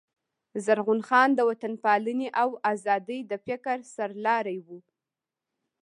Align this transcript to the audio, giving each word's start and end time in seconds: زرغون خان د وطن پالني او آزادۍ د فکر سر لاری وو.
زرغون 0.65 1.01
خان 1.07 1.29
د 1.35 1.39
وطن 1.49 1.73
پالني 1.83 2.27
او 2.41 2.49
آزادۍ 2.71 3.19
د 3.31 3.33
فکر 3.45 3.77
سر 3.93 4.11
لاری 4.25 4.57
وو. 4.65 4.79